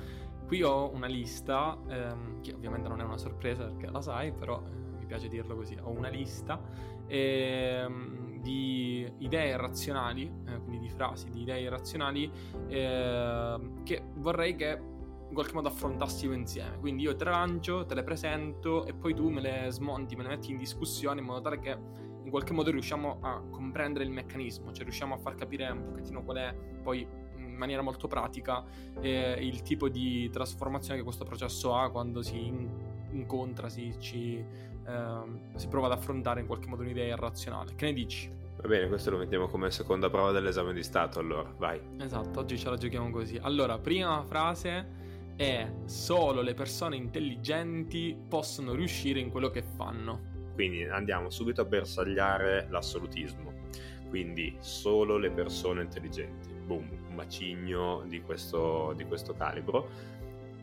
Qui 0.46 0.62
ho 0.62 0.92
una 0.92 1.08
lista, 1.08 1.78
ehm, 1.88 2.42
che 2.42 2.54
ovviamente 2.54 2.88
non 2.90 3.00
è 3.00 3.04
una 3.04 3.18
sorpresa 3.18 3.66
perché 3.66 3.90
la 3.90 4.02
sai, 4.02 4.34
però 4.34 4.62
eh, 4.62 4.98
mi 4.98 5.06
piace 5.06 5.28
dirlo 5.28 5.56
così. 5.56 5.78
Ho 5.82 5.90
una 5.90 6.10
lista 6.10 6.62
ehm, 7.08 8.40
di 8.42 9.12
idee 9.20 9.56
razionali, 9.58 10.32
eh, 10.48 10.60
quindi 10.60 10.80
di 10.80 10.90
frasi, 10.90 11.30
di 11.30 11.42
idee 11.42 11.70
razionali, 11.70 12.30
eh, 12.68 13.60
che 13.84 14.04
vorrei 14.16 14.56
che 14.56 14.92
in 15.34 15.34
qualche 15.34 15.56
modo 15.56 15.70
affrontassimo 15.70 16.34
insieme. 16.34 16.78
Quindi 16.78 17.04
io 17.04 17.16
te 17.16 17.24
le 17.24 17.32
lancio, 17.32 17.86
te 17.86 17.96
le 17.96 18.04
presento 18.04 18.86
e 18.86 18.94
poi 18.94 19.16
tu 19.16 19.30
me 19.30 19.42
le 19.42 19.68
smonti, 19.70 20.16
me 20.16 20.24
le 20.24 20.30
metti 20.30 20.52
in 20.52 20.58
discussione 20.58 21.22
in 21.22 21.26
modo 21.26 21.42
tale 21.42 21.60
che 21.60 21.72
in 22.24 22.30
qualche 22.30 22.54
modo 22.54 22.70
riusciamo 22.70 23.18
a 23.22 23.42
comprendere 23.50 24.06
il 24.06 24.12
meccanismo, 24.12 24.72
cioè 24.72 24.84
riusciamo 24.84 25.16
a 25.16 25.18
far 25.18 25.36
capire 25.36 25.70
un 25.70 25.86
pochettino 25.86 26.24
qual 26.24 26.38
è 26.38 26.56
poi 26.84 27.06
maniera 27.64 27.82
molto 27.82 28.08
pratica 28.08 28.64
eh, 29.02 29.38
il 29.40 29.62
tipo 29.62 29.90
di 29.90 30.30
trasformazione 30.30 30.98
che 30.98 31.04
questo 31.04 31.24
processo 31.24 31.76
ha 31.76 31.90
quando 31.90 32.22
si 32.22 32.46
in- 32.46 32.70
incontra, 33.12 33.70
si, 33.70 33.96
ci, 34.00 34.36
eh, 34.38 35.22
si 35.56 35.68
prova 35.68 35.88
ad 35.88 35.94
affrontare 35.94 36.42
in 36.42 36.48
qualche 36.48 36.68
modo 36.68 36.82
un'idea 36.82 37.14
irrazionale. 37.14 37.74
Che 37.76 37.86
ne 37.86 37.94
dici? 37.94 38.32
Va 38.62 38.68
bene, 38.68 38.88
questo 38.88 39.10
lo 39.10 39.18
mettiamo 39.18 39.48
come 39.48 39.72
seconda 39.72 40.10
prova 40.10 40.32
dell'esame 40.32 40.74
di 40.74 40.84
Stato, 40.84 41.20
allora, 41.20 41.52
vai. 41.58 41.82
Esatto, 42.00 42.40
oggi 42.40 42.58
ce 42.58 42.70
la 42.70 42.78
giochiamo 42.78 43.10
così. 43.10 43.38
Allora, 43.42 43.78
prima 43.80 44.24
frase 44.24 45.02
è 45.36 45.70
solo 45.86 46.42
le 46.42 46.54
persone 46.54 46.96
intelligenti 46.96 48.16
possono 48.28 48.74
riuscire 48.74 49.20
in 49.20 49.32
quello 49.32 49.50
che 49.50 49.64
fanno. 49.64 50.32
Quindi 50.54 50.84
andiamo 50.84 51.30
subito 51.30 51.62
a 51.62 51.66
bersagliare 51.66 52.68
l'assolutismo. 52.70 53.52
Quindi 54.10 54.56
solo 54.60 55.18
le 55.18 55.32
persone 55.32 55.82
intelligenti. 55.82 56.54
Boom, 56.54 56.88
un 57.14 57.16
macigno 57.16 58.04
di 58.08 58.22
questo, 58.22 58.94
di 58.98 59.06
questo 59.06 59.34
calibro. 59.34 60.12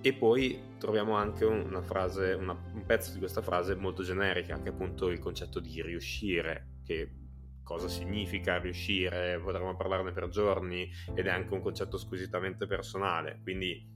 E 0.02 0.12
poi 0.14 0.58
troviamo 0.78 1.14
anche 1.14 1.44
una 1.44 1.82
frase, 1.82 2.32
una, 2.32 2.56
un 2.72 2.84
pezzo 2.86 3.12
di 3.12 3.18
questa 3.18 3.42
frase 3.42 3.74
molto 3.74 4.02
generica, 4.02 4.60
che 4.60 4.70
è 4.70 4.72
appunto 4.72 5.08
il 5.08 5.18
concetto 5.18 5.60
di 5.60 5.80
riuscire, 5.82 6.78
che 6.84 7.14
cosa 7.62 7.86
significa 7.86 8.58
riuscire, 8.58 9.38
potremmo 9.38 9.76
parlarne 9.76 10.10
per 10.12 10.28
giorni 10.28 10.90
ed 11.14 11.26
è 11.26 11.30
anche 11.30 11.54
un 11.54 11.60
concetto 11.60 11.98
squisitamente 11.98 12.66
personale, 12.66 13.40
quindi 13.42 13.86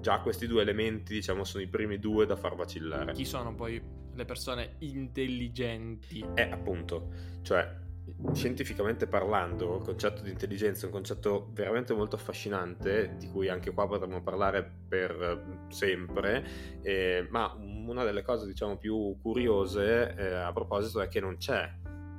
già 0.00 0.20
questi 0.20 0.46
due 0.46 0.62
elementi 0.62 1.12
diciamo 1.12 1.44
sono 1.44 1.62
i 1.62 1.68
primi 1.68 1.98
due 1.98 2.24
da 2.26 2.34
far 2.34 2.56
vacillare. 2.56 3.12
Chi 3.12 3.24
sono 3.24 3.54
poi 3.54 3.80
le 4.14 4.24
persone 4.24 4.76
intelligenti? 4.78 6.24
Eh 6.34 6.50
appunto, 6.50 7.10
cioè 7.42 7.86
scientificamente 8.32 9.06
parlando, 9.06 9.76
il 9.76 9.84
concetto 9.84 10.22
di 10.22 10.30
intelligenza 10.30 10.82
è 10.82 10.86
un 10.86 10.92
concetto 10.92 11.50
veramente 11.52 11.94
molto 11.94 12.16
affascinante, 12.16 13.14
di 13.18 13.28
cui 13.30 13.48
anche 13.48 13.72
qua 13.72 13.86
potremmo 13.86 14.22
parlare 14.22 14.70
per 14.88 15.66
sempre, 15.68 16.80
eh, 16.82 17.26
ma 17.30 17.54
una 17.58 18.04
delle 18.04 18.22
cose 18.22 18.46
diciamo 18.46 18.76
più 18.76 19.16
curiose 19.20 20.14
eh, 20.16 20.34
a 20.34 20.52
proposito 20.52 21.00
è 21.00 21.08
che 21.08 21.20
non 21.20 21.36
c'è 21.36 21.70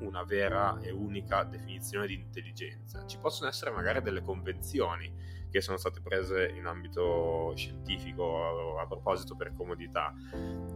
una 0.01 0.23
vera 0.23 0.79
e 0.81 0.91
unica 0.91 1.43
definizione 1.43 2.07
di 2.07 2.13
intelligenza. 2.13 3.05
Ci 3.05 3.17
possono 3.19 3.49
essere 3.49 3.71
magari 3.71 4.01
delle 4.01 4.21
convenzioni 4.21 5.11
che 5.49 5.61
sono 5.61 5.77
state 5.77 5.99
prese 6.01 6.51
in 6.55 6.65
ambito 6.65 7.53
scientifico 7.55 8.79
a, 8.79 8.87
proposito 8.87 9.35
per 9.35 9.53
comodità. 9.55 10.13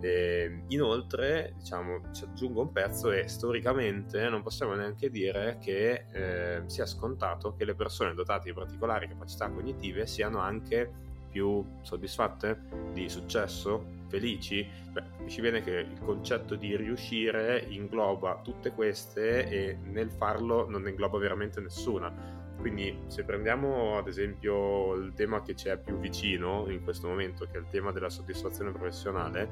E 0.02 0.64
inoltre, 0.68 1.54
diciamo, 1.58 2.12
ci 2.12 2.26
aggiungo 2.26 2.62
un 2.62 2.72
pezzo 2.72 3.12
e 3.12 3.28
storicamente 3.28 4.30
non 4.30 4.42
possiamo 4.42 4.74
neanche 4.74 5.10
dire 5.10 5.58
che 5.62 6.06
eh, 6.12 6.64
sia 6.66 6.86
scontato 6.86 7.54
che 7.56 7.66
le 7.66 7.76
persone 7.76 8.14
dotate 8.14 8.50
di 8.50 8.54
particolari 8.54 9.08
capacità 9.08 9.50
cognitive 9.50 10.06
siano 10.06 10.40
anche 10.40 11.12
più 11.34 11.66
soddisfatte 11.82 12.62
di 12.94 13.10
successo, 13.10 14.02
felici, 14.08 14.70
beh, 14.92 15.04
capisci 15.18 15.42
bene 15.42 15.64
che 15.64 15.72
il 15.72 16.00
concetto 16.00 16.54
di 16.54 16.76
riuscire 16.76 17.66
ingloba 17.68 18.40
tutte 18.44 18.70
queste 18.72 19.50
e 19.50 19.78
nel 19.86 20.12
farlo 20.12 20.70
non 20.70 20.84
ne 20.84 20.92
ingloba 20.92 21.18
veramente 21.18 21.60
nessuna. 21.60 22.43
Quindi 22.64 22.98
se 23.08 23.26
prendiamo 23.26 23.98
ad 23.98 24.08
esempio 24.08 24.94
il 24.94 25.12
tema 25.14 25.42
che 25.42 25.54
ci 25.54 25.68
è 25.68 25.78
più 25.78 25.98
vicino 25.98 26.64
in 26.70 26.82
questo 26.82 27.10
momento, 27.10 27.46
che 27.46 27.58
è 27.58 27.60
il 27.60 27.68
tema 27.68 27.92
della 27.92 28.10
soddisfazione 28.10 28.72
professionale, 28.72 29.50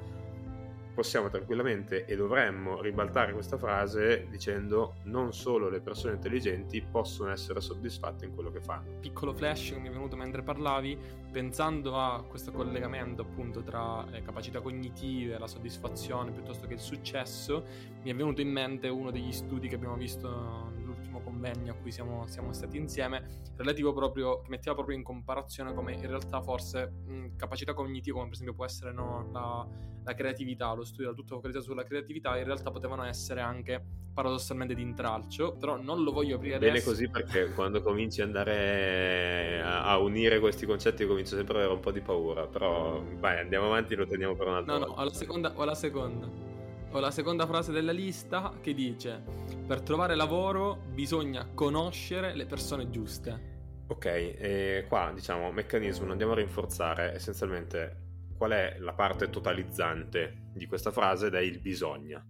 possiamo 0.93 1.29
tranquillamente 1.29 2.05
e 2.05 2.15
dovremmo 2.15 2.79
ribaltare 2.79 3.33
questa 3.33 3.57
frase 3.57 4.27
dicendo 4.29 4.95
non 5.03 5.33
solo 5.33 5.67
le 5.67 5.81
persone 5.81 6.13
intelligenti 6.13 6.81
possono 6.81 7.31
essere 7.31 7.59
soddisfatte 7.59 8.23
in 8.23 8.33
quello 8.33 8.49
che 8.49 8.61
fanno. 8.61 8.99
Piccolo 9.01 9.33
flash 9.33 9.73
che 9.73 9.79
mi 9.79 9.89
è 9.89 9.91
venuto 9.91 10.15
mentre 10.15 10.41
parlavi, 10.41 10.97
pensando 11.33 11.99
a 11.99 12.23
questo 12.23 12.53
collegamento 12.53 13.23
appunto 13.23 13.61
tra 13.61 14.05
le 14.05 14.21
capacità 14.21 14.61
cognitive, 14.61 15.37
la 15.37 15.47
soddisfazione 15.47 16.31
piuttosto 16.31 16.65
che 16.65 16.75
il 16.75 16.79
successo, 16.79 17.65
mi 18.03 18.09
è 18.09 18.15
venuto 18.15 18.39
in 18.39 18.51
mente 18.51 18.87
uno 18.87 19.11
degli 19.11 19.33
studi 19.33 19.67
che 19.67 19.75
abbiamo 19.75 19.95
visto 19.95 20.79
nell'ultimo 21.11 21.21
convegno 21.21 21.73
a 21.73 21.75
cui 21.75 21.91
siamo, 21.91 22.25
siamo 22.27 22.53
stati 22.53 22.77
insieme, 22.77 23.41
relativo 23.57 23.93
proprio, 23.93 24.41
che 24.41 24.49
metteva 24.49 24.75
proprio 24.75 24.95
in 24.95 25.03
comparazione 25.03 25.73
come 25.73 25.93
in 25.93 26.07
realtà 26.07 26.41
forse 26.41 26.87
mh, 27.05 27.35
capacità 27.35 27.73
cognitive, 27.73 28.13
come 28.13 28.25
per 28.25 28.33
esempio 28.33 28.55
può 28.55 28.65
essere 28.65 28.93
no, 28.93 29.29
la, 29.31 29.67
la 30.03 30.13
creatività, 30.13 30.71
lo 30.73 30.85
studio 30.85 31.07
era 31.07 31.13
tutto 31.13 31.35
focalizzato 31.35 31.65
sulla 31.65 31.83
creatività, 31.83 32.37
in 32.37 32.45
realtà 32.45 32.71
potevano 32.71 33.03
essere 33.03 33.41
anche 33.41 33.83
paradossalmente 34.13 34.73
di 34.73 34.81
intralcio, 34.81 35.55
però 35.57 35.81
non 35.81 36.03
lo 36.03 36.11
voglio 36.11 36.35
aprire 36.35 36.57
Bene 36.57 36.71
adesso. 36.71 36.89
così 36.89 37.09
perché 37.09 37.51
quando 37.55 37.81
cominci 37.81 38.21
ad 38.21 38.27
andare 38.27 39.61
a, 39.61 39.85
a, 39.85 39.97
unire 39.99 40.39
questi 40.39 40.65
concetti 40.65 41.05
comincio 41.05 41.35
sempre 41.35 41.53
ad 41.55 41.59
avere 41.61 41.75
un 41.75 41.79
po' 41.79 41.91
di 41.91 42.01
paura, 42.01 42.45
però 42.45 43.01
vai 43.19 43.39
andiamo 43.39 43.67
avanti 43.67 43.95
lo 43.95 44.05
teniamo 44.05 44.35
per 44.35 44.47
un 44.47 44.53
altro. 44.55 44.73
No, 44.73 44.79
volta. 44.79 44.95
no, 44.95 45.01
ho 45.01 45.05
la 45.05 45.13
seconda, 45.13 45.53
ho 45.55 45.63
la 45.63 45.75
seconda. 45.75 46.50
Ho 46.93 46.99
la 46.99 47.09
seconda 47.09 47.45
frase 47.45 47.71
della 47.71 47.93
lista 47.93 48.53
che 48.59 48.73
dice: 48.73 49.23
Per 49.65 49.81
trovare 49.81 50.13
lavoro 50.15 50.81
bisogna 50.91 51.47
conoscere 51.53 52.35
le 52.35 52.45
persone 52.45 52.89
giuste. 52.89 53.85
Ok, 53.87 54.05
e 54.05 54.85
qua 54.89 55.11
diciamo 55.13 55.51
meccanismo, 55.53 56.11
andiamo 56.11 56.33
a 56.33 56.35
rinforzare 56.35 57.13
essenzialmente 57.13 58.09
qual 58.37 58.51
è 58.51 58.75
la 58.79 58.91
parte 58.91 59.29
totalizzante 59.29 60.49
di 60.53 60.65
questa 60.65 60.91
frase 60.91 61.27
ed 61.27 61.35
è 61.35 61.39
il 61.39 61.59
bisogna. 61.59 62.21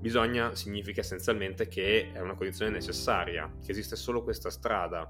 Bisogna 0.00 0.56
significa 0.56 1.00
essenzialmente 1.00 1.68
che 1.68 2.10
è 2.12 2.20
una 2.20 2.34
condizione 2.34 2.72
necessaria, 2.72 3.52
che 3.64 3.70
esiste 3.70 3.94
solo 3.94 4.24
questa 4.24 4.50
strada, 4.50 5.08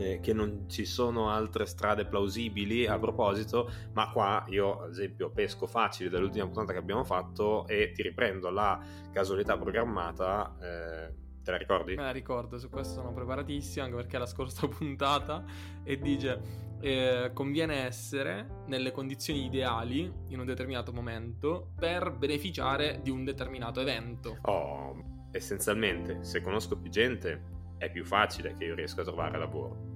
eh, 0.00 0.20
che 0.20 0.32
non 0.32 0.64
ci 0.68 0.84
sono 0.84 1.30
altre 1.30 1.66
strade 1.66 2.06
plausibili 2.06 2.86
a 2.86 2.98
proposito, 2.98 3.70
ma 3.92 4.10
qua 4.10 4.44
io 4.48 4.82
ad 4.82 4.90
esempio 4.90 5.30
pesco 5.30 5.66
facile 5.66 6.08
dall'ultima 6.10 6.46
puntata 6.46 6.72
che 6.72 6.78
abbiamo 6.78 7.04
fatto 7.04 7.66
e 7.66 7.92
ti 7.92 8.02
riprendo 8.02 8.50
la 8.50 8.80
casualità 9.12 9.56
programmata. 9.56 10.56
Eh, 10.60 11.14
te 11.42 11.50
la 11.50 11.56
ricordi? 11.56 11.94
Me 11.94 12.02
la 12.02 12.10
ricordo, 12.10 12.58
su 12.58 12.68
questo 12.68 12.94
sono 12.94 13.12
preparatissimo 13.12 13.84
anche 13.84 13.96
perché 13.96 14.16
è 14.16 14.18
la 14.18 14.26
scorsa 14.26 14.66
puntata 14.68 15.44
e 15.82 15.98
dice 15.98 16.68
eh, 16.80 17.30
conviene 17.34 17.86
essere 17.86 18.62
nelle 18.66 18.90
condizioni 18.90 19.44
ideali 19.44 20.10
in 20.28 20.40
un 20.40 20.46
determinato 20.46 20.92
momento 20.92 21.72
per 21.78 22.12
beneficiare 22.12 23.00
di 23.02 23.10
un 23.10 23.24
determinato 23.24 23.80
evento. 23.80 24.38
Oh, 24.42 25.28
essenzialmente, 25.30 26.24
se 26.24 26.40
conosco 26.40 26.76
più 26.78 26.90
gente 26.90 27.58
è 27.80 27.90
più 27.90 28.04
facile 28.04 28.54
che 28.56 28.64
io 28.64 28.74
riesca 28.74 29.00
a 29.00 29.04
trovare 29.04 29.38
lavoro. 29.38 29.88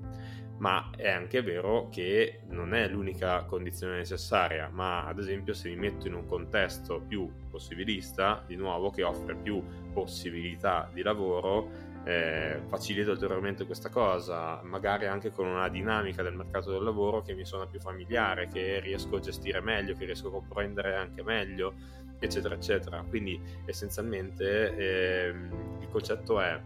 Ma 0.57 0.91
è 0.97 1.11
anche 1.11 1.43
vero 1.43 1.89
che 1.91 2.41
non 2.49 2.75
è 2.75 2.89
l'unica 2.89 3.45
condizione 3.45 3.97
necessaria, 3.97 4.71
ma 4.73 5.05
ad 5.05 5.19
esempio 5.19 5.53
se 5.53 5.69
mi 5.69 5.77
metto 5.77 6.07
in 6.07 6.15
un 6.15 6.27
contesto 6.27 7.03
più 7.07 7.31
possibilista, 7.51 8.43
di 8.47 8.57
nuovo 8.57 8.91
che 8.91 9.03
offre 9.03 9.35
più 9.35 9.63
possibilità 9.93 10.89
di 10.93 11.03
lavoro, 11.03 11.93
eh, 12.05 12.61
facilita 12.69 13.11
ulteriormente 13.11 13.67
questa 13.67 13.89
cosa, 13.89 14.61
magari 14.63 15.07
anche 15.07 15.31
con 15.31 15.47
una 15.47 15.69
dinamica 15.69 16.23
del 16.23 16.35
mercato 16.35 16.71
del 16.71 16.83
lavoro 16.83 17.21
che 17.23 17.35
mi 17.35 17.45
suona 17.45 17.67
più 17.67 17.81
familiare, 17.81 18.47
che 18.47 18.79
riesco 18.81 19.17
a 19.17 19.21
gestire 19.21 19.61
meglio, 19.61 19.95
che 19.95 20.05
riesco 20.05 20.29
a 20.29 20.31
comprendere 20.31 20.95
anche 20.95 21.23
meglio, 21.23 21.75
eccetera, 22.21 22.55
eccetera. 22.55 23.05
Quindi 23.09 23.41
essenzialmente 23.65 24.77
eh, 24.77 25.35
il 25.81 25.89
concetto 25.91 26.41
è, 26.41 26.61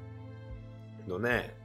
non 1.08 1.24
è 1.24 1.56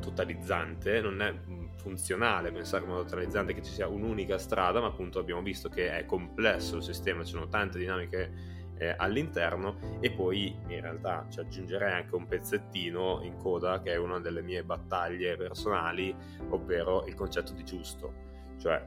totalizzante, 0.00 1.00
non 1.00 1.22
è 1.22 1.32
funzionale 1.76 2.50
pensare 2.50 2.84
modo 2.84 3.04
totalizzante 3.04 3.54
che 3.54 3.62
ci 3.62 3.72
sia 3.72 3.86
un'unica 3.86 4.36
strada, 4.36 4.80
ma 4.80 4.88
appunto 4.88 5.18
abbiamo 5.18 5.42
visto 5.42 5.68
che 5.68 5.96
è 5.96 6.04
complesso 6.04 6.76
il 6.76 6.82
sistema, 6.82 7.22
ci 7.24 7.32
sono 7.32 7.48
tante 7.48 7.78
dinamiche 7.78 8.58
eh, 8.76 8.94
all'interno 8.96 9.98
e 10.00 10.10
poi 10.10 10.56
in 10.68 10.80
realtà 10.80 11.26
ci 11.30 11.38
aggiungerei 11.38 11.92
anche 11.92 12.14
un 12.16 12.26
pezzettino 12.26 13.20
in 13.22 13.36
coda 13.36 13.80
che 13.80 13.92
è 13.92 13.96
una 13.96 14.18
delle 14.18 14.42
mie 14.42 14.64
battaglie 14.64 15.36
personali, 15.36 16.14
ovvero 16.48 17.06
il 17.06 17.14
concetto 17.14 17.52
di 17.52 17.62
giusto, 17.62 18.12
cioè 18.58 18.82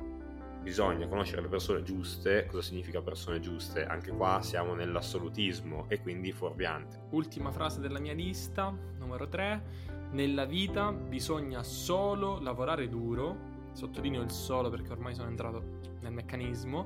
bisogna 0.64 1.08
conoscere 1.08 1.42
le 1.42 1.50
persone 1.50 1.84
giuste, 1.84 2.46
cosa 2.46 2.62
significa 2.62 3.02
persone 3.02 3.40
giuste? 3.40 3.86
Anche 3.86 4.12
qua 4.12 4.40
siamo 4.42 4.74
nell'assolutismo 4.74 5.86
e 5.90 6.00
quindi 6.02 6.32
fuorviante. 6.32 7.02
Ultima 7.10 7.52
frase 7.52 7.82
della 7.82 8.00
mia 8.00 8.14
lista, 8.14 8.74
numero 8.98 9.28
3. 9.28 9.92
Nella 10.14 10.46
vita 10.46 10.92
bisogna 10.92 11.64
solo 11.64 12.40
lavorare 12.40 12.88
duro 12.88 13.52
sottolineo 13.74 14.22
il 14.22 14.32
solo 14.32 14.70
perché 14.70 14.92
ormai 14.92 15.16
sono 15.16 15.30
entrato 15.30 15.82
nel 16.02 16.12
meccanismo, 16.12 16.86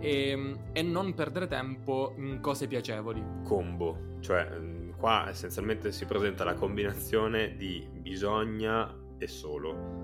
e, 0.00 0.28
ehm, 0.30 0.58
e 0.72 0.82
non 0.82 1.14
perdere 1.14 1.46
tempo 1.46 2.14
in 2.16 2.40
cose 2.40 2.66
piacevoli. 2.66 3.22
Combo, 3.44 4.16
cioè 4.20 4.48
mm, 4.58 4.90
qua 4.96 5.28
essenzialmente 5.28 5.92
si 5.92 6.06
presenta 6.06 6.44
la 6.44 6.54
combinazione 6.54 7.56
di 7.56 7.86
bisogna 7.92 8.94
e 9.18 9.26
solo 9.26 10.00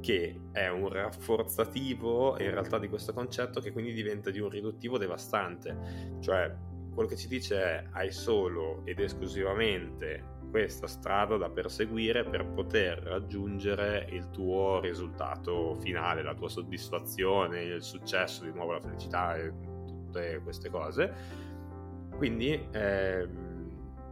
che 0.00 0.40
è 0.50 0.68
un 0.68 0.88
rafforzativo 0.88 2.38
in 2.40 2.50
realtà 2.50 2.78
di 2.78 2.88
questo 2.88 3.12
concetto 3.12 3.60
che 3.60 3.70
quindi 3.70 3.92
diventa 3.92 4.30
di 4.30 4.40
un 4.40 4.50
riduttivo 4.50 4.98
devastante. 4.98 6.18
Cioè, 6.20 6.54
quello 6.92 7.08
che 7.08 7.16
ci 7.16 7.28
dice 7.28 7.56
è 7.56 7.84
hai 7.92 8.10
solo 8.10 8.82
ed 8.84 8.98
esclusivamente 8.98 10.40
questa 10.52 10.86
strada 10.86 11.38
da 11.38 11.48
perseguire 11.48 12.24
per 12.24 12.44
poter 12.44 12.98
raggiungere 12.98 14.06
il 14.10 14.28
tuo 14.28 14.80
risultato 14.80 15.76
finale, 15.80 16.22
la 16.22 16.34
tua 16.34 16.50
soddisfazione, 16.50 17.62
il 17.62 17.82
successo, 17.82 18.44
di 18.44 18.52
nuovo 18.52 18.72
la 18.72 18.80
felicità 18.80 19.34
e 19.34 19.50
tutte 19.86 20.40
queste 20.44 20.68
cose. 20.68 21.12
Quindi, 22.14 22.68
eh, 22.70 23.26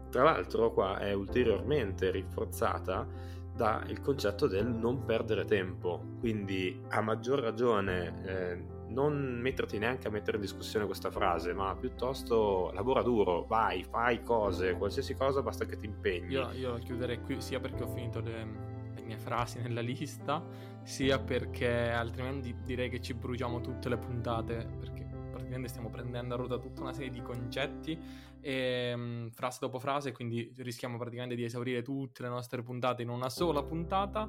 tra 0.08 0.22
l'altro, 0.22 0.72
qua 0.72 0.98
è 0.98 1.12
ulteriormente 1.12 2.10
rinforzata 2.10 3.06
dal 3.54 4.00
concetto 4.00 4.46
del 4.46 4.66
non 4.66 5.04
perdere 5.04 5.44
tempo. 5.44 6.02
Quindi 6.20 6.80
a 6.88 7.02
maggior 7.02 7.40
ragione 7.40 8.22
eh, 8.24 8.64
non 8.90 9.38
metterti 9.40 9.78
neanche 9.78 10.08
a 10.08 10.10
mettere 10.10 10.36
in 10.36 10.42
discussione 10.42 10.86
questa 10.86 11.10
frase, 11.10 11.52
ma 11.52 11.74
piuttosto 11.76 12.70
lavora 12.72 13.02
duro, 13.02 13.44
vai, 13.44 13.84
fai 13.84 14.22
cose, 14.22 14.74
qualsiasi 14.74 15.14
cosa 15.14 15.42
basta 15.42 15.64
che 15.64 15.76
ti 15.76 15.86
impegni. 15.86 16.32
Io, 16.32 16.50
io 16.52 16.74
chiuderei 16.78 17.20
qui 17.20 17.40
sia 17.40 17.60
perché 17.60 17.82
ho 17.82 17.88
finito 17.88 18.20
le, 18.20 18.46
le 18.94 19.02
mie 19.02 19.18
frasi 19.18 19.58
nella 19.62 19.80
lista, 19.80 20.44
sia 20.82 21.18
perché 21.18 21.90
altrimenti 21.90 22.54
direi 22.62 22.88
che 22.88 23.00
ci 23.00 23.14
bruciamo 23.14 23.60
tutte 23.60 23.88
le 23.88 23.96
puntate, 23.96 24.68
perché 24.78 25.08
praticamente 25.30 25.68
stiamo 25.68 25.90
prendendo 25.90 26.34
a 26.34 26.36
ruota 26.36 26.58
tutta 26.58 26.82
una 26.82 26.92
serie 26.92 27.10
di 27.10 27.22
concetti 27.22 27.98
e, 28.40 28.92
um, 28.94 29.30
frase 29.30 29.58
dopo 29.60 29.78
frase, 29.78 30.12
quindi 30.12 30.52
rischiamo 30.58 30.96
praticamente 30.96 31.34
di 31.36 31.44
esaurire 31.44 31.82
tutte 31.82 32.22
le 32.22 32.28
nostre 32.28 32.62
puntate 32.62 33.02
in 33.02 33.08
una 33.08 33.28
sola 33.28 33.62
puntata 33.62 34.28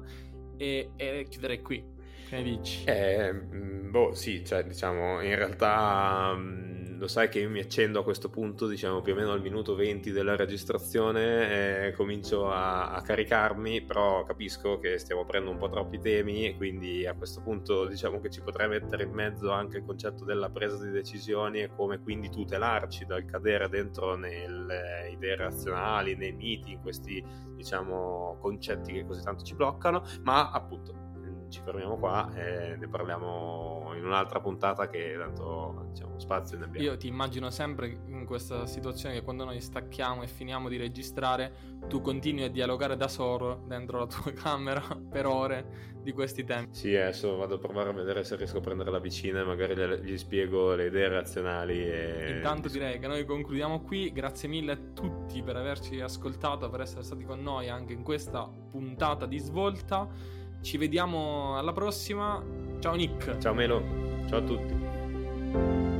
e, 0.56 0.90
e 0.96 1.26
chiuderei 1.28 1.60
qui. 1.60 2.00
Che 2.32 2.42
dici? 2.42 2.84
Eh, 2.84 3.34
boh, 3.34 4.14
sì, 4.14 4.42
cioè, 4.42 4.64
diciamo, 4.64 5.20
in 5.20 5.34
realtà 5.36 6.32
mm, 6.34 6.98
lo 6.98 7.06
sai 7.06 7.28
che 7.28 7.40
io 7.40 7.50
mi 7.50 7.60
accendo 7.60 8.00
a 8.00 8.02
questo 8.02 8.30
punto, 8.30 8.66
diciamo, 8.66 9.02
più 9.02 9.12
o 9.12 9.16
meno 9.16 9.32
al 9.32 9.42
minuto 9.42 9.74
20 9.74 10.10
della 10.12 10.34
registrazione, 10.34 11.88
eh, 11.88 11.92
comincio 11.92 12.50
a, 12.50 12.92
a, 12.92 13.02
caricarmi, 13.02 13.82
però 13.82 14.24
capisco 14.24 14.78
che 14.78 14.96
stiamo 14.96 15.26
prendendo 15.26 15.50
un 15.50 15.58
po' 15.58 15.68
troppi 15.68 15.98
temi 15.98 16.46
e 16.46 16.56
quindi 16.56 17.04
a 17.04 17.12
questo 17.12 17.42
punto 17.42 17.86
diciamo 17.86 18.18
che 18.18 18.30
ci 18.30 18.40
potrei 18.40 18.66
mettere 18.66 19.02
in 19.02 19.10
mezzo 19.10 19.50
anche 19.50 19.76
il 19.76 19.84
concetto 19.84 20.24
della 20.24 20.48
presa 20.48 20.82
di 20.82 20.90
decisioni 20.90 21.60
e 21.60 21.68
come 21.68 21.98
quindi 21.98 22.30
tutelarci 22.30 23.04
dal 23.04 23.26
cadere 23.26 23.68
dentro 23.68 24.16
nelle 24.16 25.10
idee 25.12 25.36
razionali, 25.36 26.16
nei 26.16 26.32
miti, 26.32 26.72
in 26.72 26.80
questi, 26.80 27.22
diciamo, 27.54 28.38
concetti 28.40 28.90
che 28.90 29.04
così 29.04 29.22
tanto 29.22 29.44
ci 29.44 29.54
bloccano, 29.54 30.02
ma 30.22 30.50
appunto 30.50 31.10
ci 31.52 31.60
fermiamo 31.62 31.98
qua 31.98 32.32
e 32.34 32.76
ne 32.76 32.88
parliamo 32.88 33.92
in 33.94 34.04
un'altra 34.06 34.40
puntata 34.40 34.88
che 34.88 35.14
tanto 35.18 35.88
diciamo, 35.90 36.18
spazio 36.18 36.56
ne 36.56 36.64
abbiamo. 36.64 36.86
Io 36.86 36.96
ti 36.96 37.06
immagino 37.06 37.50
sempre 37.50 38.00
in 38.06 38.24
questa 38.24 38.66
situazione 38.66 39.14
che 39.14 39.22
quando 39.22 39.44
noi 39.44 39.60
stacchiamo 39.60 40.22
e 40.22 40.26
finiamo 40.26 40.70
di 40.70 40.78
registrare, 40.78 41.80
tu 41.88 42.00
continui 42.00 42.44
a 42.44 42.48
dialogare 42.50 42.96
da 42.96 43.06
solo 43.06 43.64
dentro 43.66 43.98
la 43.98 44.06
tua 44.06 44.32
camera 44.34 44.82
per 45.10 45.26
ore 45.26 45.90
di 46.02 46.12
questi 46.12 46.42
temi. 46.42 46.68
Sì, 46.70 46.96
adesso 46.96 47.36
vado 47.36 47.56
a 47.56 47.58
provare 47.58 47.90
a 47.90 47.92
vedere 47.92 48.24
se 48.24 48.34
riesco 48.36 48.58
a 48.58 48.60
prendere 48.60 48.90
la 48.90 48.98
vicina 48.98 49.40
e 49.40 49.44
magari 49.44 50.00
gli 50.02 50.16
spiego 50.16 50.74
le 50.74 50.86
idee 50.86 51.08
razionali. 51.08 51.86
E... 51.86 52.32
Intanto 52.36 52.68
direi 52.68 52.98
che 52.98 53.06
noi 53.06 53.26
concludiamo 53.26 53.82
qui, 53.82 54.10
grazie 54.10 54.48
mille 54.48 54.72
a 54.72 54.78
tutti 54.94 55.42
per 55.42 55.56
averci 55.56 56.00
ascoltato, 56.00 56.70
per 56.70 56.80
essere 56.80 57.02
stati 57.02 57.24
con 57.24 57.42
noi 57.42 57.68
anche 57.68 57.92
in 57.92 58.02
questa 58.02 58.48
puntata 58.70 59.26
di 59.26 59.38
svolta. 59.38 60.40
Ci 60.62 60.78
vediamo 60.78 61.58
alla 61.58 61.72
prossima. 61.72 62.42
Ciao 62.78 62.94
Nick. 62.94 63.36
Ciao 63.38 63.52
Melo. 63.52 63.82
Ciao 64.28 64.38
a 64.38 64.42
tutti. 64.42 65.91